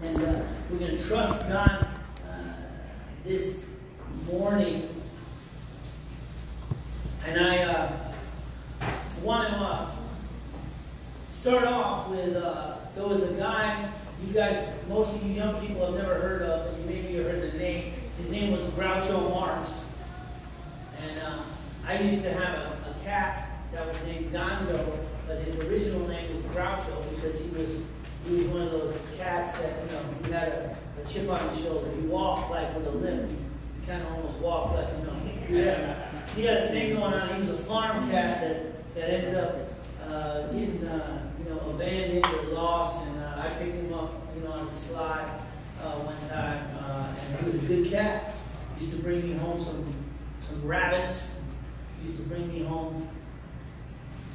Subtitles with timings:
[0.00, 1.88] And uh, we're going to trust God
[2.24, 2.52] uh,
[3.24, 3.66] this
[4.30, 4.88] morning.
[7.26, 7.92] And I uh,
[9.24, 9.90] want to uh,
[11.28, 13.90] start off with uh, there was a guy,
[14.24, 17.22] you guys, most of you young people have never heard of, but you maybe you
[17.24, 17.94] heard the name.
[18.18, 19.84] His name was Groucho Marx.
[21.02, 21.38] And uh,
[21.84, 24.96] I used to have a, a cat that was named Gonzo,
[25.26, 27.80] but his original name was Groucho because he was
[28.28, 31.48] he was one of those cats that you know he had a, a chip on
[31.48, 31.90] his shoulder.
[31.92, 33.30] He walked like with a limp.
[33.80, 35.14] He kind of almost walked like you know.
[35.64, 37.42] Had, he had a thing going on.
[37.42, 39.56] He was a farm cat that that ended up
[40.06, 44.42] uh, getting uh, you know abandoned or lost, and uh, I picked him up you
[44.42, 45.40] know on the slide
[45.82, 48.34] uh, one time, uh, and he was a good cat.
[48.76, 49.94] He used to bring me home some
[50.46, 51.32] some rabbits.
[51.98, 53.08] He used to bring me home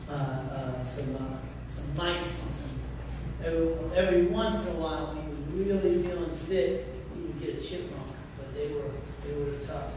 [0.09, 1.37] uh, uh, some uh,
[1.69, 2.45] some mice.
[2.45, 2.72] And some,
[3.43, 7.57] every, every once in a while, when he was really feeling fit, he would get
[7.57, 8.03] a chipmunk.
[8.37, 8.91] But they were
[9.25, 9.93] they were tough.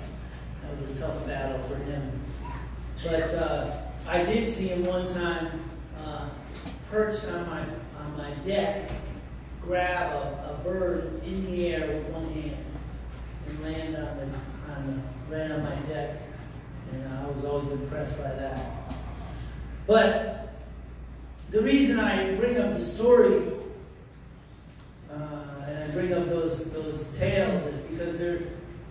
[0.63, 2.21] That was a tough battle for him.
[3.05, 3.77] But uh,
[4.09, 6.31] I did see him one time uh,
[6.91, 7.63] perched on my
[7.99, 8.91] on my deck,
[9.63, 12.65] grab a, a bird in the air with one hand,
[13.49, 16.23] and land on the on the land on my deck.
[16.93, 18.95] And I was always impressed by that.
[19.87, 20.46] But
[21.57, 23.43] the reason I bring up the story
[25.11, 28.41] uh, and I bring up those those tales is because there,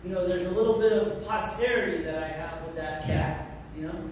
[0.04, 3.52] you know, there's a little bit of posterity that I have with that cat.
[3.78, 4.10] You know,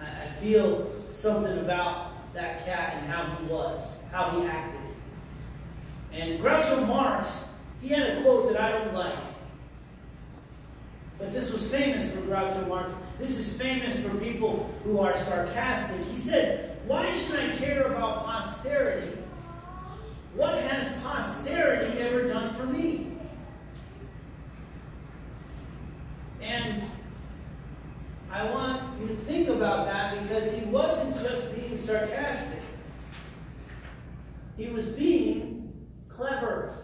[0.00, 4.80] I, I feel something about that cat and how he was, how he acted.
[6.14, 7.44] And Groucho Marx,
[7.82, 9.18] he had a quote that I don't like.
[11.18, 12.94] But this was famous for Groucho Marx.
[13.18, 16.02] This is famous for people who are sarcastic.
[16.06, 19.16] He said, Why should I care about posterity?
[20.34, 23.12] What has posterity ever done for me?
[26.42, 26.82] And
[28.28, 32.58] I want you to think about that because he wasn't just being sarcastic,
[34.56, 36.74] he was being clever.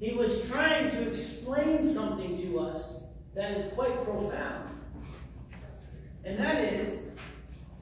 [0.00, 3.00] He was trying to explain something to us
[3.36, 4.70] that is quite profound.
[6.24, 7.04] And that is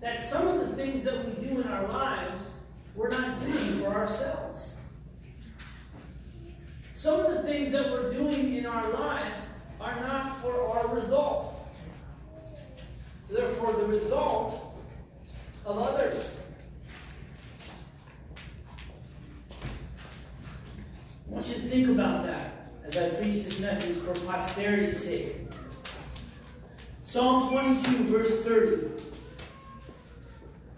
[0.03, 2.51] that some of the things that we do in our lives,
[2.97, 4.75] we're not doing for ourselves.
[6.93, 9.41] Some of the things that we're doing in our lives
[9.81, 11.69] are not for our result.
[13.31, 14.77] They're for the result
[15.65, 16.35] of others.
[19.53, 25.37] I want you to think about that as I preach this message for posterity's sake.
[27.05, 29.03] Psalm 22, verse 30.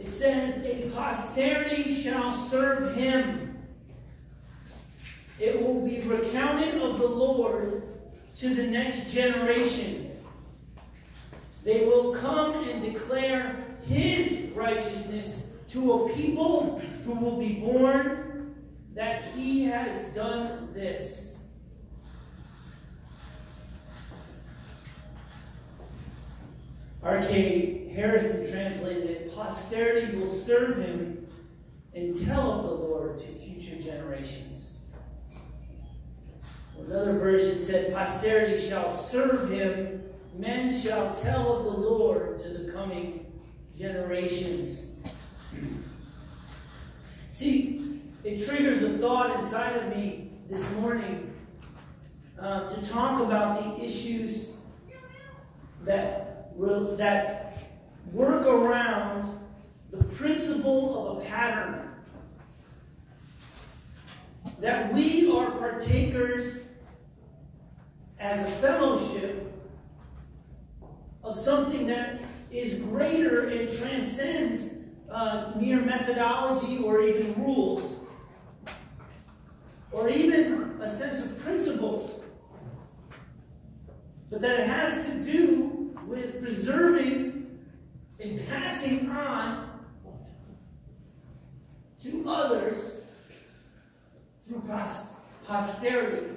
[0.05, 3.57] It says, A posterity shall serve him.
[5.39, 7.83] It will be recounted of the Lord
[8.37, 10.11] to the next generation.
[11.65, 18.55] They will come and declare his righteousness to a people who will be born
[18.95, 21.35] that he has done this.
[27.03, 27.93] R.K.
[27.95, 31.27] Harrison translated it Posterity will serve him
[31.93, 34.74] and tell of the Lord to future generations.
[36.79, 40.03] Another version said, Posterity shall serve him,
[40.37, 43.27] men shall tell of the Lord to the coming
[43.77, 44.93] generations.
[47.31, 51.35] See, it triggers a thought inside of me this morning
[52.39, 54.53] uh, to talk about the issues
[55.85, 56.57] that,
[56.99, 57.59] that
[58.13, 59.41] work around
[59.91, 61.84] the principle of a pattern.
[64.61, 66.61] That we are partakers
[68.19, 69.53] as a fellowship
[71.23, 72.21] of something that
[72.51, 74.75] is greater and transcends
[75.11, 78.01] uh, mere methodology or even rules
[79.91, 82.21] or even a sense of principles,
[84.31, 87.61] but that it has to do with preserving
[88.21, 89.81] and passing on
[92.03, 92.94] to others
[95.47, 96.37] posterity,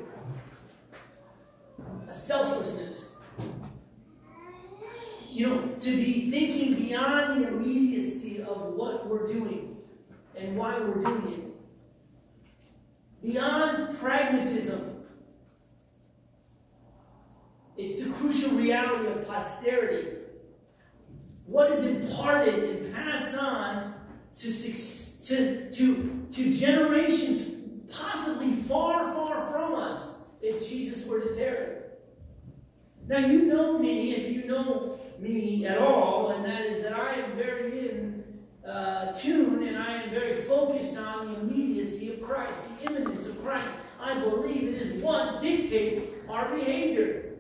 [2.10, 3.16] a selflessness.
[5.30, 9.78] You know, to be thinking beyond the immediacy of what we're doing
[10.36, 11.48] and why we're doing it
[13.22, 15.04] beyond pragmatism.
[17.76, 20.18] It's the crucial reality of posterity.
[21.46, 23.94] What is imparted and passed on
[24.38, 24.52] to,
[25.24, 27.57] to, to, to generations
[27.90, 31.76] possibly far, far from us if Jesus were to tarry.
[33.08, 37.14] Now, you know me, if you know me at all, and that is that I
[37.14, 38.24] am very in
[38.68, 43.42] uh, tune and I am very focused on the immediacy of Christ, the imminence of
[43.42, 43.70] Christ.
[44.00, 47.36] I believe it is what dictates our behavior,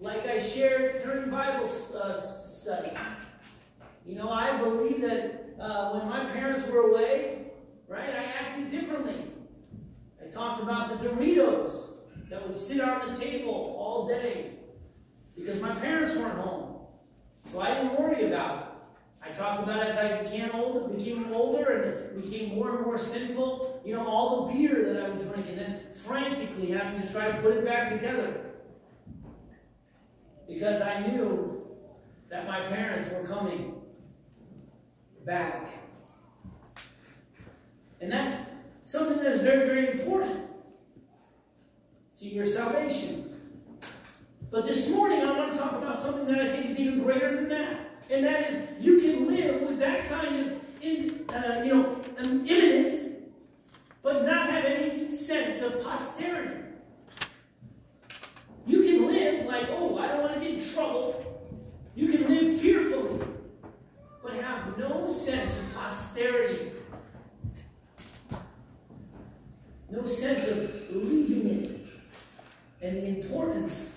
[0.00, 2.90] like I shared during Bible uh, study.
[4.04, 7.52] You know, I believe that uh, when my parents were away,
[7.86, 9.31] right, I acted differently.
[10.32, 11.90] Talked about the Doritos
[12.30, 14.52] that would sit on the table all day
[15.36, 16.86] because my parents weren't home.
[17.50, 18.66] So I didn't worry about it.
[19.24, 23.82] I talked about as I became older, became older and became more and more sinful,
[23.84, 27.30] you know, all the beer that I would drink and then frantically having to try
[27.30, 28.52] to put it back together.
[30.48, 31.62] Because I knew
[32.30, 33.74] that my parents were coming
[35.24, 35.68] back.
[38.00, 38.51] And that's
[38.82, 40.40] something that is very, very important
[42.18, 43.28] to your salvation.
[44.50, 47.34] But this morning, I want to talk about something that I think is even greater
[47.34, 47.80] than that.
[48.10, 52.46] And that is, you can live with that kind of, in, uh, you know, um,
[52.46, 53.08] imminence,
[54.02, 56.60] but not have any sense of posterity.
[58.66, 61.50] You can live like, oh, I don't want to get in trouble.
[61.94, 63.26] You can live fearfully,
[64.22, 66.72] but have no sense of posterity.
[69.92, 71.70] No sense of leaving it
[72.80, 73.94] and the importance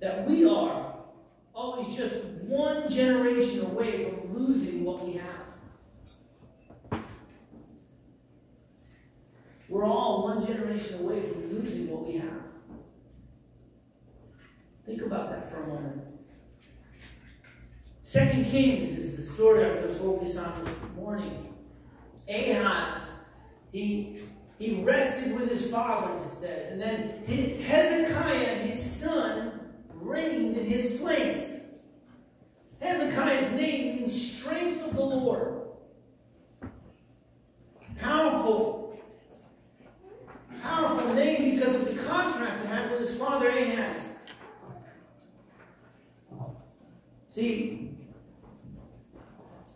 [0.00, 0.94] that we are
[1.54, 7.02] always just one generation away from losing what we have.
[9.68, 12.40] We're all one generation away from losing what we have.
[14.86, 16.02] Think about that for a moment.
[18.02, 21.52] Second Kings is the story I'm going to focus on this morning.
[22.26, 23.18] Ahaz,
[23.70, 24.22] he
[24.58, 29.60] he rested with his fathers, it says, and then Hezekiah, his son,
[29.94, 31.52] reigned in his place.
[32.80, 35.62] Hezekiah's name means strength of the Lord.
[37.98, 39.00] Powerful.
[40.62, 44.12] Powerful name because of the contrast it had with his father Ahaz.
[47.28, 47.94] See,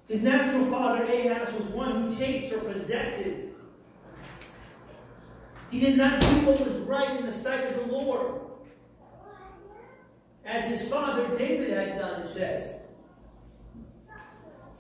[0.09, 3.50] his natural father Ahaz was one who takes or possesses.
[5.71, 8.41] He did not do what was right in the sight of the Lord
[10.45, 12.81] as his father David had done, it says.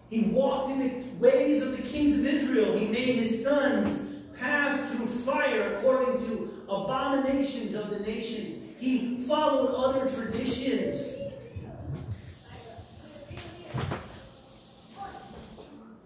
[0.08, 2.76] He walked in the ways of the kings of Israel.
[2.76, 8.56] He made his sons pass through fire according to abominations of the nations.
[8.78, 11.16] He followed other traditions.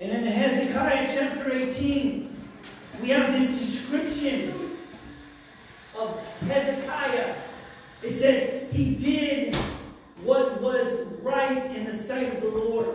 [0.00, 2.36] And in Hezekiah chapter 18,
[3.00, 3.53] we have this
[6.49, 7.35] Hezekiah
[8.05, 9.55] it says, He did
[10.23, 12.88] what was right in the sight of the Lord,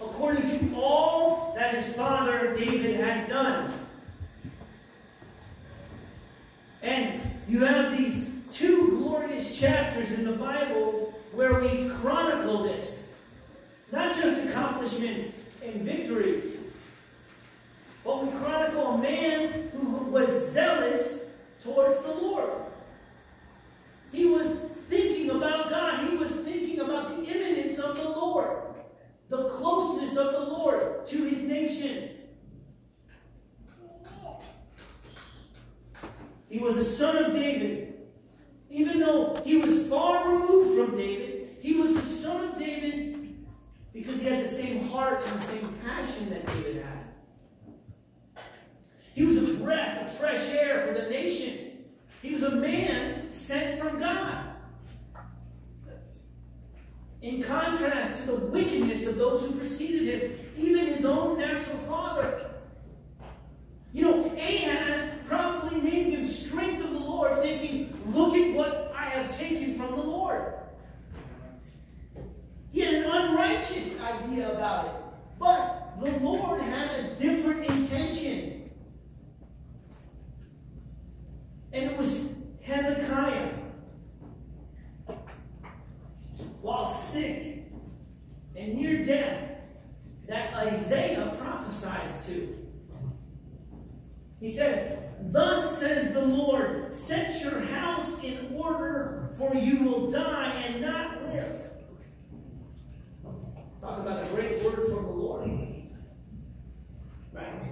[0.00, 3.72] according to all that his father David had done.
[6.82, 13.08] And you have these two glorious chapters in the Bible where we chronicle this.
[13.92, 15.32] Not just accomplishments
[15.64, 16.56] and victories,
[18.04, 21.15] but we chronicle a man who was zealous
[21.66, 22.50] towards the Lord.
[24.12, 24.56] He was
[24.88, 26.08] thinking about God.
[26.08, 28.58] He was thinking about the imminence of the Lord,
[29.28, 32.10] the closeness of the Lord to his nation.
[36.48, 37.94] He was a son of David.
[38.70, 43.36] Even though he was far removed from David, he was a son of David
[43.92, 47.06] because he had the same heart and the same passion that David had.
[49.14, 51.56] He was a breath of fresh air for the nation.
[52.20, 54.44] He was a man sent from God.
[57.26, 62.52] In contrast to the wickedness of those who preceded him, even his own natural father.
[63.92, 69.06] You know, Ahaz probably named him strength of the Lord, thinking, look at what I
[69.06, 70.54] have taken from the Lord.
[72.70, 74.92] He had an unrighteous idea about it.
[75.40, 78.70] But the Lord had a different intention.
[81.72, 83.54] And it was Hezekiah,
[86.66, 87.62] while sick
[88.56, 89.50] and near death,
[90.26, 92.58] that Isaiah prophesies to.
[94.40, 100.64] He says, Thus says the Lord, set your house in order, for you will die
[100.66, 101.70] and not live.
[103.80, 105.50] Talk about a great word from the Lord.
[107.32, 107.66] Right?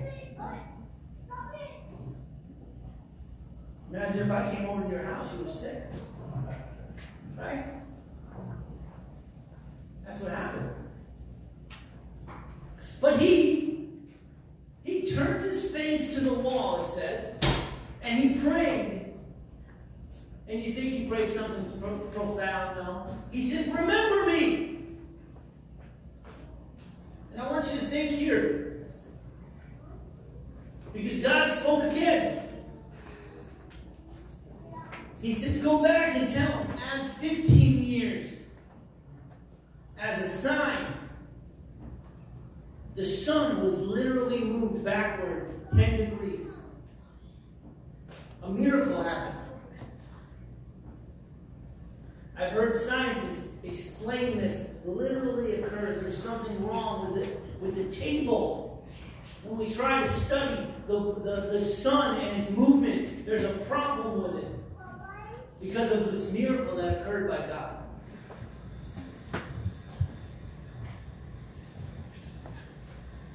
[3.94, 5.84] Imagine if I came over to your house, you were sick.
[7.38, 7.64] Right?
[10.04, 10.70] That's what happened.
[13.00, 13.90] But he
[14.82, 17.36] he turns his face to the wall, it says,
[18.02, 19.12] and he prayed.
[20.48, 22.76] And you think he prayed something pro- profound?
[22.76, 23.16] No.
[23.30, 24.78] He said, Remember me.
[27.32, 28.88] And I want you to think here.
[30.92, 32.33] Because God spoke again.
[35.24, 38.30] He says, Go back and tell him, add 15 years
[39.98, 40.84] as a sign.
[42.94, 46.48] The sun was literally moved backward 10 degrees.
[48.42, 49.38] A miracle happened.
[52.36, 56.02] I've heard scientists explain this literally occurred.
[56.02, 58.86] There's something wrong with it with the table.
[59.42, 63.83] When we try to study the, the, the sun and its movement, there's a problem.
[65.64, 67.76] Because of this miracle that occurred by God.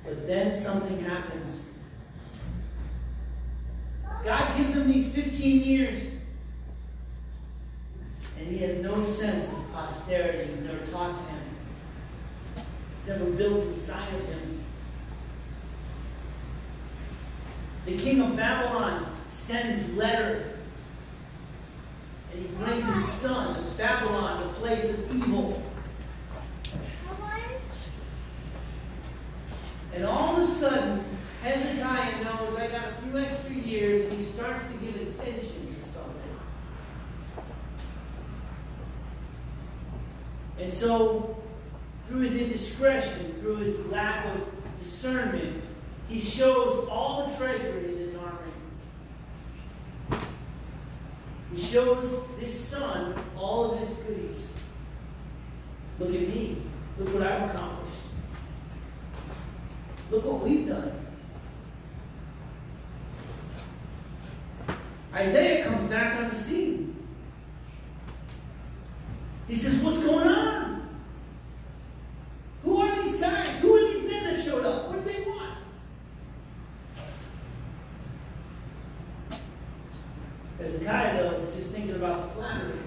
[0.06, 1.64] But then something happens.
[4.24, 6.08] God gives him these 15 years.
[8.38, 10.54] And he has no sense of posterity.
[10.54, 12.68] He's never taught to him.
[13.08, 14.64] Never built inside of him.
[17.88, 20.59] The king of Babylon sends letters.
[22.32, 25.64] And he brings his son to Babylon, the place of evil.
[29.94, 31.04] And all of a sudden,
[31.42, 35.90] Hezekiah knows I got a few extra years, and he starts to give attention to
[35.90, 36.40] something.
[40.60, 41.42] And so,
[42.08, 44.48] through his indiscretion, through his lack of
[44.80, 45.64] discernment,
[46.08, 48.16] he shows all the treasury in his
[51.54, 54.54] He shows this son all of his goodies.
[56.00, 56.62] Look at me.
[56.98, 57.96] Look what I've accomplished.
[60.12, 61.06] Look what we've done.
[65.14, 66.96] Isaiah comes back on the scene.
[69.48, 70.90] He says, What's going on?
[72.64, 73.60] Who are these guys?
[73.60, 74.90] Who are these men that showed up?
[74.90, 75.58] What do they want?
[80.60, 82.80] Hezekiah, though, is just thinking about the flattery.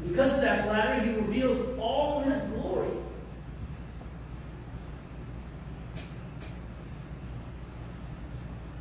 [0.00, 2.88] And because of that flattery, he reveals all of his glory.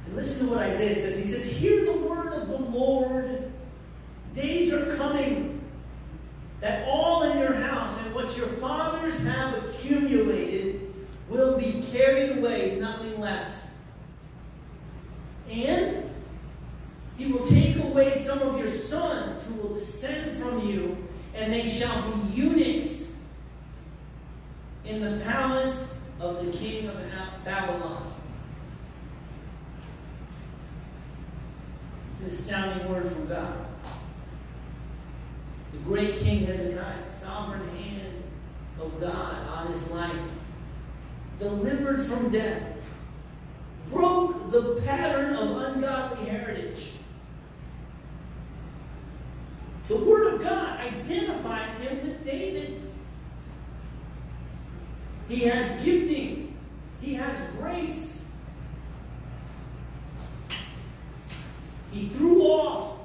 [0.08, 1.18] And listen to what Isaiah says.
[1.18, 3.52] He says, Hear the word of the Lord.
[4.34, 5.62] Days are coming
[6.62, 10.94] that all in your house and what your fathers have accumulated
[11.30, 13.68] will be carried away, nothing left.
[15.50, 16.10] And
[17.20, 20.98] he will take away some of your sons who will descend from you,
[21.36, 23.12] and they shall be eunuchs
[24.86, 26.96] in the palace of the king of
[27.44, 28.14] Babylon.
[32.12, 33.66] It's an astounding word from God.
[35.74, 38.24] The great King Hezekiah, sovereign hand
[38.80, 40.16] of God on his life,
[41.38, 42.78] delivered from death,
[43.92, 46.94] broke the pattern of ungodly heritage.
[49.90, 52.82] The Word of God identifies him with David.
[55.28, 56.56] He has gifting,
[57.02, 58.24] he has grace.
[61.92, 63.00] He threw off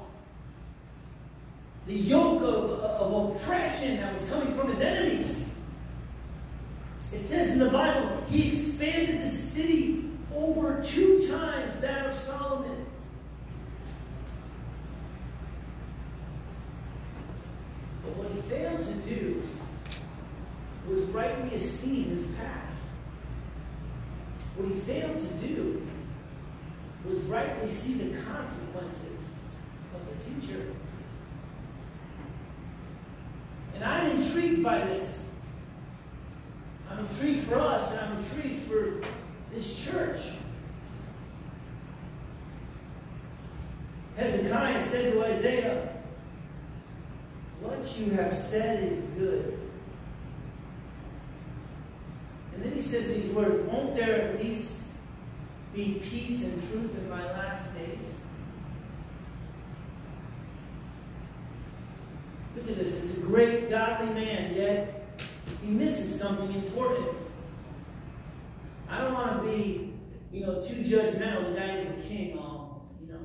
[1.87, 5.45] the yoke of, of oppression that was coming from his enemies.
[7.11, 12.85] It says in the Bible, he expanded the city over two times that of Solomon.
[18.03, 19.43] But what he failed to do
[20.87, 22.77] was rightly esteem his past.
[24.55, 25.87] What he failed to do
[27.05, 29.21] was rightly see the consequences
[29.93, 30.73] of the future.
[33.75, 35.21] And I'm intrigued by this.
[36.89, 39.01] I'm intrigued for us, and I'm intrigued for
[39.53, 40.19] this church.
[44.15, 45.84] Hezekiah said to Isaiah,
[47.97, 49.59] you have said is good.
[52.53, 54.79] And then he says these words Won't there at least
[55.73, 58.21] be peace and truth in my last days?
[62.55, 63.03] Look at this.
[63.03, 65.19] It's a great godly man, yet
[65.61, 67.17] he misses something important.
[68.89, 69.93] I don't want to be,
[70.31, 71.53] you know, too judgmental.
[71.53, 73.19] The guy is a king, all, you know.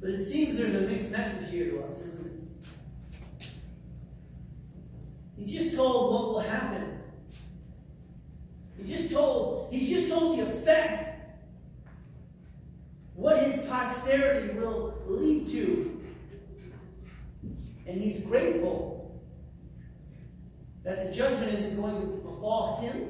[0.00, 3.48] But it seems there's a mixed message here to us, isn't it?
[5.36, 7.00] He just told what will happen.
[8.76, 11.16] He just told, he's just told the effect,
[13.14, 16.00] what his posterity will lead to.
[17.86, 19.20] And he's grateful
[20.84, 23.08] that the judgment isn't going to befall him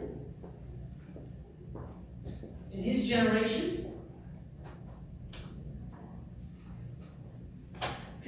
[2.72, 3.87] in his generation.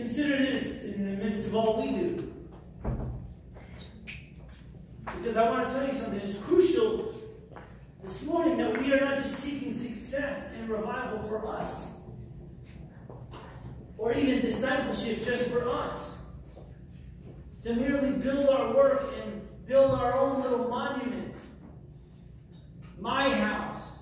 [0.01, 2.33] Consider this in the midst of all we do.
[5.05, 6.21] Because I want to tell you something.
[6.21, 7.15] It's crucial
[8.03, 11.91] this morning that we are not just seeking success and revival for us,
[13.99, 16.17] or even discipleship just for us.
[17.65, 21.35] To merely build our work and build our own little monument.
[22.99, 23.99] My house,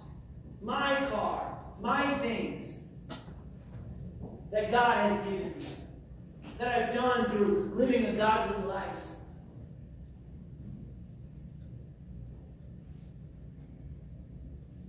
[0.62, 2.82] my car, my things
[4.52, 5.66] that God has given me,
[6.58, 8.84] that I've done through living a godly life.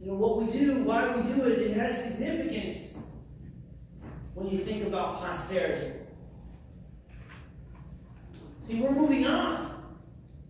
[0.02, 2.94] You know, what we do, why we do it, it has significance
[4.34, 6.00] when you think about posterity.
[8.64, 9.70] See, we're moving on.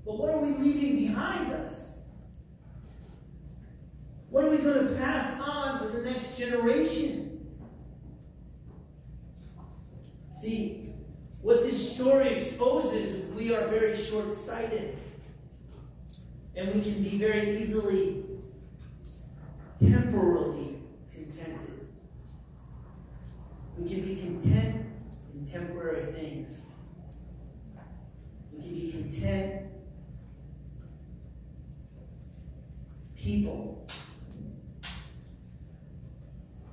[0.05, 1.89] But what are we leaving behind us?
[4.29, 7.47] What are we going to pass on to the next generation?
[10.35, 10.78] See,
[11.41, 14.97] what this story exposes we are very short sighted.
[16.55, 18.25] And we can be very easily
[19.79, 20.81] temporarily
[21.13, 21.87] contented.
[23.77, 24.87] We can be content
[25.33, 26.49] in temporary things.
[28.51, 29.67] We can be content
[33.15, 33.87] people.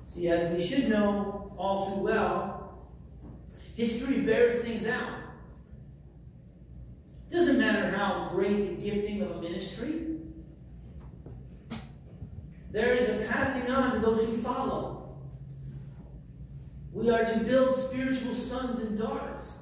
[0.05, 2.56] See, as we should know all too well,
[3.77, 5.11] history bears things out.
[7.29, 10.17] Doesn't matter how great the gifting of a ministry,
[12.71, 15.15] there is a passing on to those who follow.
[16.91, 19.59] We are to build spiritual sons and daughters.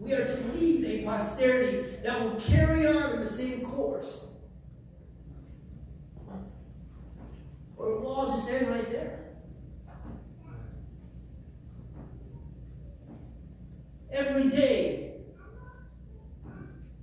[0.00, 4.26] We are to leave a posterity that will carry on in the same course.
[7.76, 9.17] Or it will all just end right there.
[14.18, 15.12] Every day,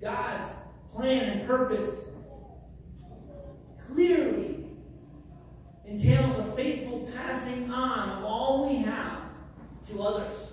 [0.01, 0.51] God's
[0.91, 2.11] plan and purpose
[3.87, 4.65] clearly
[5.85, 9.21] entails a faithful passing on of all we have
[9.87, 10.51] to others.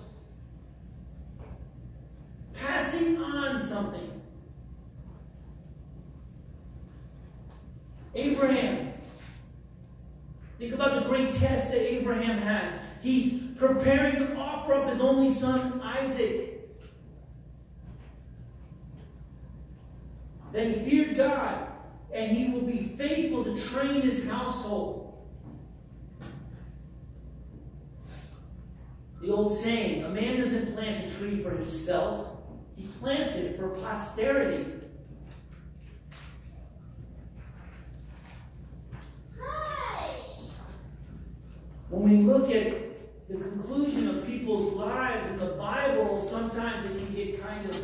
[2.53, 4.21] Passing on something.
[8.15, 8.93] Abraham.
[10.59, 12.71] Think about the great test that Abraham has.
[13.01, 16.52] He's preparing to offer up his only son, Isaac.
[20.53, 21.67] That he feared God
[22.13, 24.99] and he will be faithful to train his household.
[29.19, 32.27] The old saying, a man doesn't plant a tree for himself,
[32.75, 34.65] he plants it for posterity.
[41.89, 47.13] When we look at the conclusion of people's lives in the Bible, sometimes it can
[47.13, 47.77] get kind of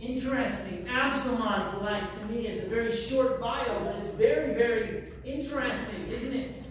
[0.00, 0.86] interesting.
[0.88, 6.32] Absalom's life to me is a very short bio, but it's very, very interesting, isn't
[6.32, 6.62] it?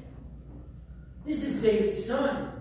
[1.25, 2.51] This is David's son.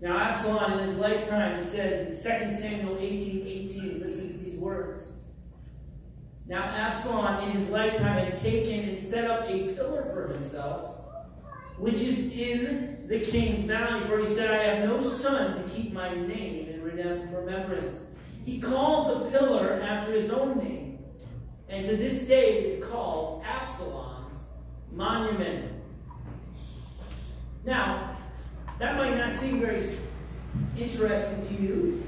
[0.00, 4.58] Now, Absalom in his lifetime, it says in 2 Samuel 18 18, listen to these
[4.58, 5.12] words.
[6.46, 10.96] Now, Absalom in his lifetime had taken and set up a pillar for himself,
[11.78, 14.04] which is in the king's valley.
[14.04, 18.04] For he said, I have no son to keep my name remembrance.
[18.44, 20.98] He called the pillar after his own name,
[21.68, 24.48] and to this day it is called Absalom's
[24.92, 25.72] monument.
[27.64, 28.18] Now,
[28.78, 29.82] that might not seem very
[30.76, 32.02] interesting to you.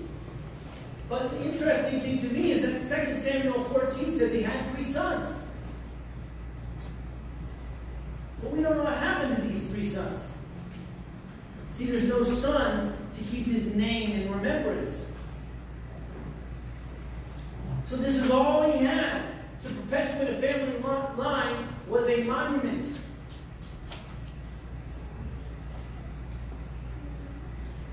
[1.08, 4.84] But the interesting thing to me is that 2 Samuel 14 says he had three
[4.84, 5.44] sons.
[8.42, 10.32] But we don't know what happened to these three sons.
[11.74, 15.11] See, there's no son to keep his name in remembrance.
[17.85, 19.22] So this is all he had
[19.62, 20.79] to perpetuate a family
[21.16, 22.85] line was a monument.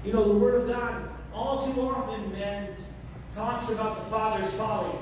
[0.04, 2.76] You know, the Word of God all too often, man,
[3.34, 4.98] talks about the Father's folly,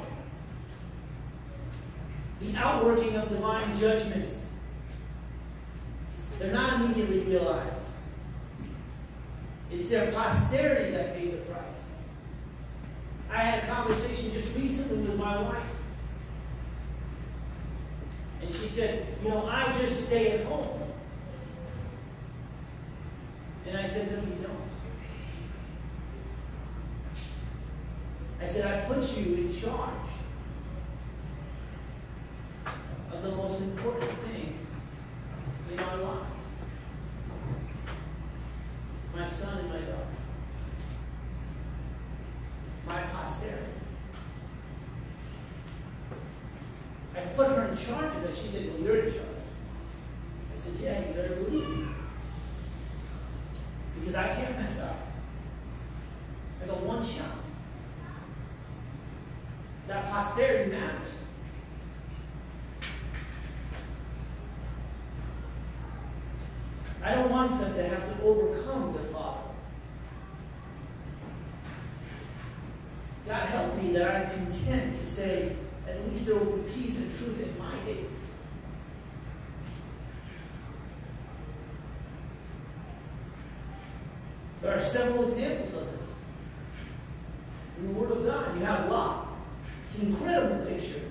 [2.41, 4.47] the outworking of divine judgments.
[6.39, 7.80] they're not immediately realized.
[9.71, 11.83] It's their posterity that paid the price.
[13.29, 15.63] I had a conversation just recently with my wife.
[18.41, 20.81] And she said, You know, I just stay at home.
[23.65, 24.57] And I said, No, you don't.
[28.41, 30.09] I said, I put you in charge
[33.13, 34.57] of the most important thing
[35.71, 36.31] in our lives
[39.13, 40.07] my son and my daughter,
[42.87, 43.65] my posterity.
[47.15, 48.35] I put her in charge of that.
[48.35, 49.25] She said, Well, you're in charge.
[50.53, 51.87] I said, Yeah, you better believe me.
[53.99, 55.07] Because I can't mess up.
[56.63, 57.37] I got one shot.
[59.87, 61.21] That posterity matters.
[67.03, 69.39] I don't want them to have to overcome their father.
[73.27, 75.55] God help me that I'm content to say,
[75.87, 78.11] at least there will be peace and truth in my days.
[84.61, 86.09] There are several examples of this.
[87.79, 89.27] In the Word of God, you have Lot.
[89.85, 91.10] It's an incredible picture.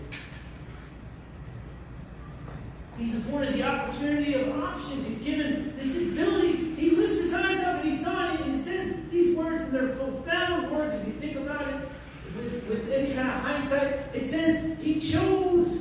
[3.01, 5.07] He's afforded the opportunity of options.
[5.07, 6.75] He's given this ability.
[6.75, 9.73] He lifts his eyes up and he saw it and he says these words, and
[9.73, 11.89] they're profound words if you think about it
[12.37, 14.15] with, with any kind of hindsight.
[14.15, 15.79] It says he chose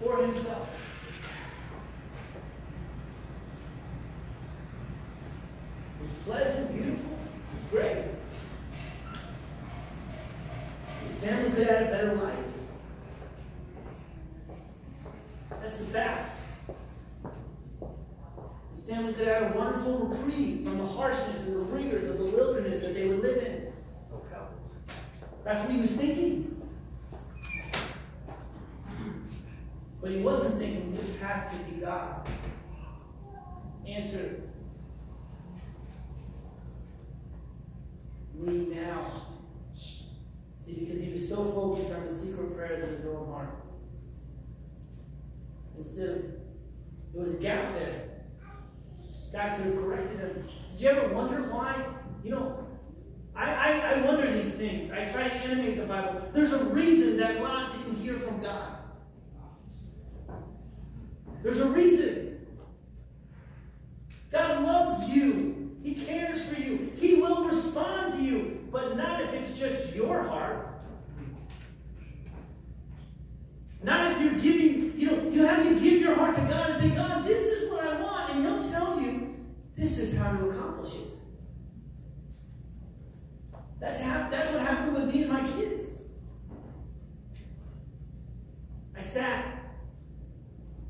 [0.00, 0.68] for himself.
[5.98, 8.04] It was pleasant, beautiful, it was great.
[11.08, 12.36] His family could have had a better life.
[15.50, 16.42] That's the facts.
[18.86, 22.18] His family could have had a wonderful reprieve from the harshness and the rigors of
[22.18, 23.72] the wilderness that they would live in.
[24.12, 24.22] Oh,
[25.44, 26.62] That's what he was thinking.
[30.00, 32.28] But he wasn't thinking this has to be God.
[33.84, 34.42] Answer
[38.34, 39.22] me now.
[39.74, 43.50] See, because he was so focused on the secret prayers of his own heart.
[45.76, 46.22] Instead of,
[47.12, 48.05] there was a gap there.
[49.36, 50.48] God could have corrected him.
[50.72, 51.76] Did you ever wonder why?
[52.24, 52.66] You know,
[53.34, 54.90] I, I, I wonder these things.
[54.90, 56.22] I try to animate the Bible.
[56.32, 58.78] There's a reason that Lot didn't hear from God.
[61.42, 62.46] There's a reason.
[64.32, 65.76] God loves you.
[65.82, 66.90] He cares for you.
[66.96, 70.66] He will respond to you, but not if it's just your heart.
[73.82, 76.80] Not if you're giving, you know, you have to give your heart to God and
[76.82, 78.30] say, God, this is what I want.
[78.30, 78.55] And He'll
[79.86, 81.12] this is how to accomplish it.
[83.78, 86.00] That's, how, that's what happened with me and my kids.
[88.98, 89.44] I sat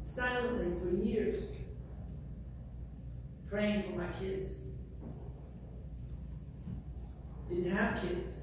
[0.04, 1.50] silently for years
[3.46, 4.60] praying for my kids.
[7.50, 8.38] Didn't have kids.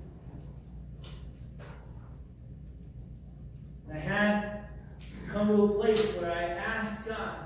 [3.91, 4.65] I had
[4.99, 7.43] to come to a place where I asked God.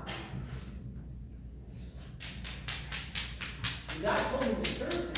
[3.98, 5.08] And God told me to serve Him.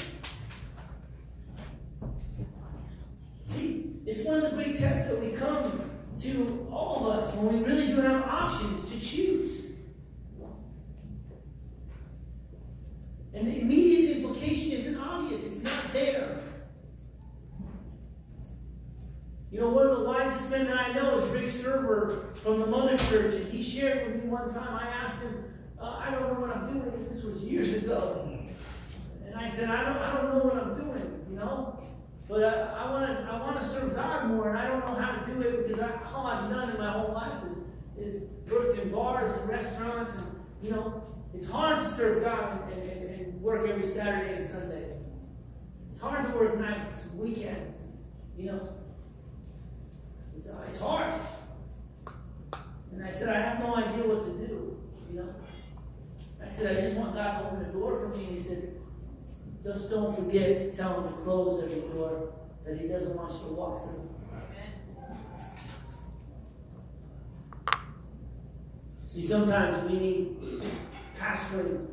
[3.44, 5.90] See, it's one of the great tests that we come
[6.22, 9.66] to all of us when we really do have options to choose.
[13.34, 16.38] And the immediate implication isn't obvious, it's not there.
[19.50, 22.66] You know, one of the wisest men that I know is Rick Serber from the
[22.66, 24.74] Mother Church, and he shared with me one time.
[24.74, 25.44] I asked him,
[25.78, 27.08] uh, I don't know what I'm doing.
[27.10, 28.28] This was years ago,
[29.26, 31.26] and I said, I don't, I don't know what I'm doing.
[31.30, 31.82] You know,
[32.28, 35.20] but I want to, I want to serve God more, and I don't know how
[35.20, 37.58] to do it because I, all I've done in my whole life is,
[38.06, 40.26] is worked in bars and restaurants, and
[40.62, 41.02] you know,
[41.34, 44.96] it's hard to serve God and, and, and work every Saturday and Sunday.
[45.90, 47.76] It's hard to work nights, weekends.
[48.36, 48.68] You know.
[50.36, 51.12] It's, it's hard.
[52.92, 54.80] And I said, I have no idea what to do,
[55.10, 55.34] you know.
[56.50, 58.24] I said, I just want God to open the door for me.
[58.24, 58.74] And he said,
[59.62, 62.32] just don't forget to tell him to close every door
[62.66, 64.08] that he doesn't want you to walk through.
[69.06, 70.36] See, sometimes we need
[71.18, 71.86] pastoring.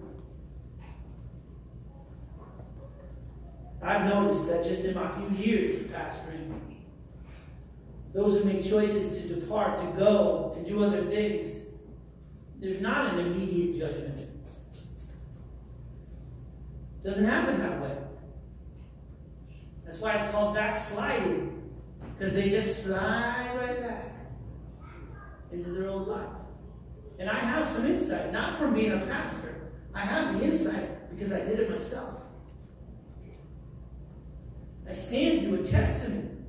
[3.82, 6.60] I've noticed that just in my few years of pastoring,
[8.14, 11.60] those who make choices to depart, to go, and do other things,
[12.60, 14.27] there's not an immediate judgment.
[17.04, 17.98] Doesn't happen that way.
[19.86, 21.72] That's why it's called backsliding.
[22.14, 24.12] Because they just slide right back
[25.52, 26.28] into their old life.
[27.20, 29.72] And I have some insight, not from being a pastor.
[29.94, 32.22] I have the insight because I did it myself.
[34.90, 36.46] I stand to a testament.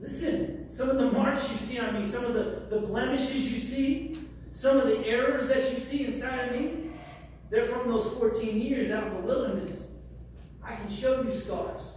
[0.00, 3.58] Listen, some of the marks you see on me, some of the, the blemishes you
[3.58, 4.18] see,
[4.52, 6.79] some of the errors that you see inside of me,
[7.50, 9.88] they're from those 14 years out in the wilderness.
[10.62, 11.96] I can show you scars.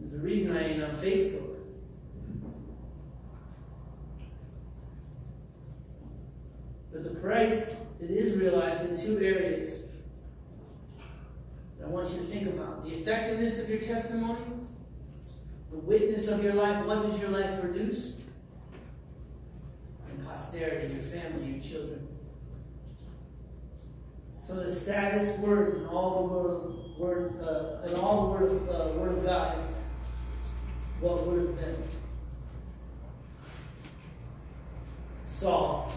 [0.00, 1.58] There's a reason I ain't on Facebook.
[6.92, 9.84] But the price, it is realized in two areas
[11.78, 12.84] that I want you to think about.
[12.84, 14.40] The effectiveness of your testimony,
[15.70, 18.19] the witness of your life, what does your life produce?
[20.52, 22.08] And posterity, your family, your children.
[24.42, 28.32] Some of the saddest words in all the word of, word, uh, in all the
[28.32, 29.64] word of, uh, word of God is
[31.00, 31.82] what would have been.
[35.28, 35.92] Saul,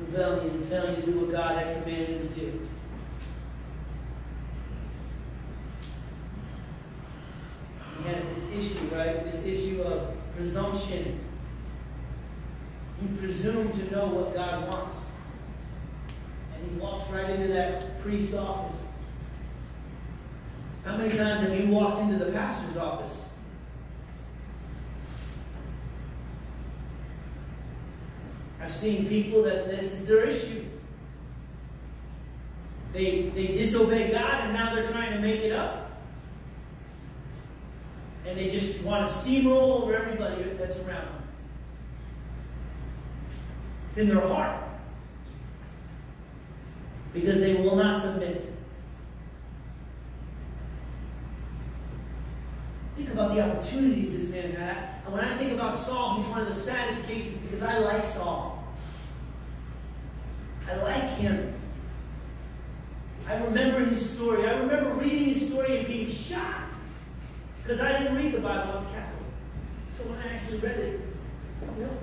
[0.00, 2.68] rebellion, failing to do what God had commanded to do.
[7.98, 9.24] He has this issue, right?
[9.24, 11.31] This issue of presumption.
[13.02, 14.96] You presume to know what God wants.
[16.54, 18.78] And he walks right into that priest's office.
[20.84, 23.24] How many times have you walked into the pastor's office?
[28.60, 30.64] I've seen people that this is their issue.
[32.92, 35.90] They, they disobey God and now they're trying to make it up.
[38.24, 41.22] And they just want to steamroll over everybody that's around them.
[43.92, 44.58] It's in their heart.
[47.12, 48.42] Because they will not submit.
[52.96, 55.02] Think about the opportunities this man had.
[55.04, 58.02] And when I think about Saul, he's one of the saddest cases because I like
[58.02, 58.64] Saul.
[60.66, 61.52] I like him.
[63.28, 64.46] I remember his story.
[64.46, 66.76] I remember reading his story and being shocked
[67.62, 68.72] because I didn't read the Bible.
[68.72, 69.26] I was Catholic.
[69.90, 71.00] So when I actually read it,
[71.76, 71.98] you know,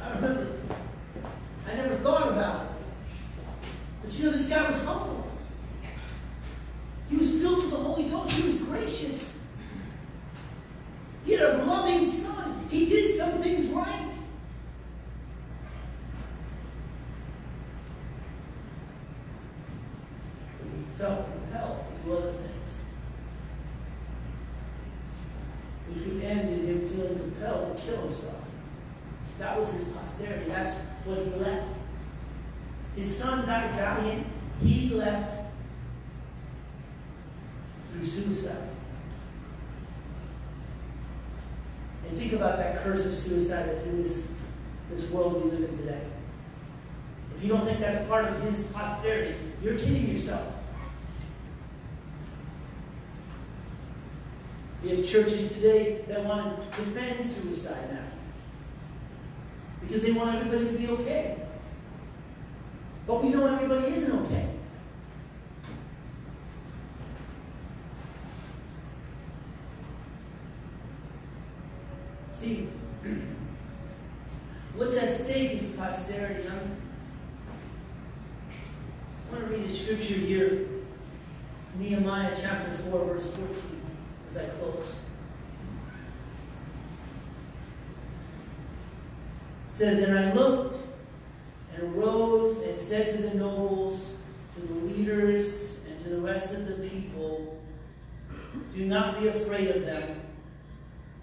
[0.00, 2.70] I never thought about it.
[4.02, 5.30] But you know, this guy was humble.
[7.08, 8.32] He was filled with the Holy Ghost.
[8.32, 9.38] He was gracious.
[11.24, 12.66] He had a loving son.
[12.70, 14.10] He did some things right.
[20.58, 22.82] But he felt compelled to do other things.
[25.88, 28.44] Which would end in him feeling compelled to kill himself.
[29.38, 30.48] That was his posterity.
[30.48, 31.76] That's what he left.
[32.96, 34.26] His son died valiant.
[34.60, 35.40] He left
[37.90, 38.68] through suicide.
[42.08, 44.28] And think about that curse of suicide that's in this,
[44.90, 46.02] this world we live in today.
[47.36, 50.54] If you don't think that's part of his posterity, you're kidding yourself.
[54.82, 58.13] We have churches today that want to defend suicide now.
[59.80, 61.36] Because they want everybody to be okay.
[63.06, 64.48] But we know everybody isn't okay.
[72.32, 72.68] See,
[74.74, 76.48] what's at stake is posterity.
[76.48, 76.76] I'm,
[79.30, 80.66] I want to read a scripture here
[81.78, 83.80] Nehemiah chapter 4, verse 14,
[84.30, 85.00] as I close.
[89.63, 90.76] It says, And I looked
[91.74, 94.08] and arose and said to the nobles,
[94.54, 97.60] to the leaders, and to the rest of the people,
[98.72, 100.20] Do not be afraid of them.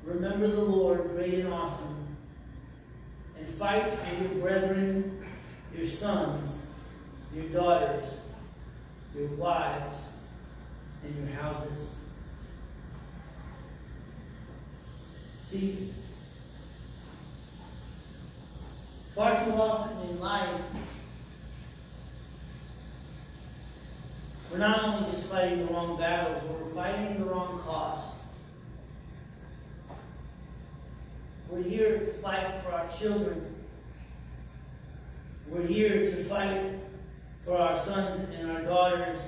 [0.04, 2.18] Remember the Lord, great and awesome,
[3.38, 5.24] and fight for your brethren,
[5.74, 6.64] your sons,
[7.34, 8.22] your daughters,
[9.16, 9.96] your wives,
[11.04, 11.96] and your houses.
[15.46, 15.94] See,
[19.22, 20.62] far too often in life,
[24.52, 28.16] we're not only just fighting the wrong battles, but we're fighting the wrong cause.
[31.50, 33.54] We're here to fight for our children.
[35.48, 36.80] We're here to fight
[37.46, 39.20] for our sons and our daughters,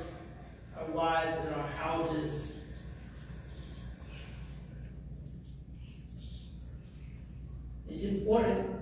[0.75, 2.57] our wives and our houses.
[7.87, 8.72] It's important.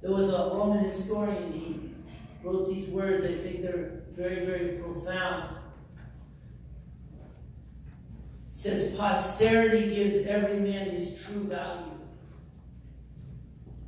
[0.00, 1.94] There was a Roman historian, he
[2.42, 3.24] wrote these words.
[3.24, 5.56] I think they're very, very profound.
[8.50, 11.92] It says, Posterity gives every man his true value.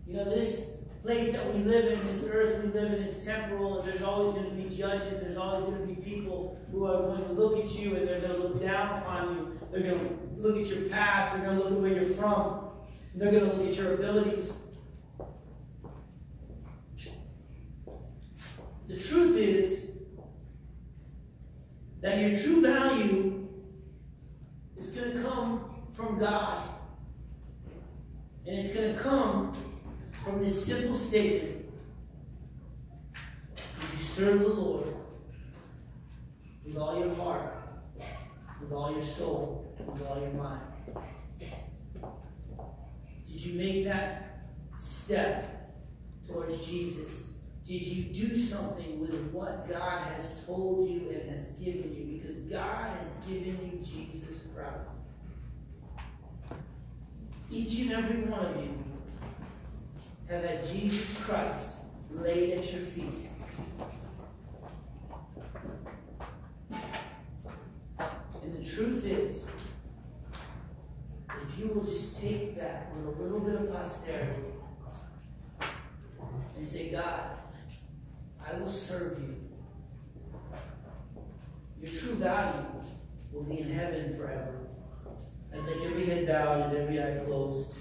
[0.07, 0.71] You know, this
[1.03, 4.35] place that we live in, this earth we live in, is temporal, and there's always
[4.35, 7.65] going to be judges, there's always going to be people who are going to look
[7.65, 9.59] at you and they're going to look down upon you.
[9.71, 12.71] They're going to look at your past, they're going to look at where you're from,
[13.15, 14.53] they're going to look at your abilities.
[18.91, 19.91] The truth is
[22.01, 23.49] that your true value
[24.79, 26.63] is going to come from God.
[28.47, 29.57] And it's going to come
[30.25, 31.67] from this simple statement
[33.55, 34.95] Did you serve the Lord
[36.65, 37.57] with all your heart,
[38.61, 40.63] with all your soul, with all your mind?
[43.29, 44.47] Did you make that
[44.77, 45.75] step
[46.27, 47.30] towards Jesus?
[47.71, 52.19] Did you do something with what God has told you and has given you?
[52.19, 54.97] Because God has given you Jesus Christ.
[57.49, 58.75] Each and every one of you
[60.29, 61.77] have had Jesus Christ
[62.11, 63.29] laid at your feet.
[68.43, 69.47] And the truth is,
[71.41, 74.43] if you will just take that with a little bit of posterity
[76.57, 77.37] and say, God,
[78.47, 79.37] I will serve you.
[81.81, 82.67] Your true value
[83.33, 84.67] will be in heaven forever.
[85.53, 87.75] I think every head bowed and every eye closed.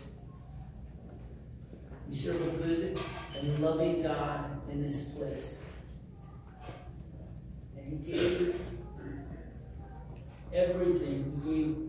[2.07, 2.99] We serve a good
[3.37, 5.59] and loving God in this place.
[7.77, 8.55] And He gave
[10.53, 11.41] everything.
[11.43, 11.87] He gave